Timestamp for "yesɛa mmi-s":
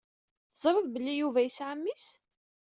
1.41-2.05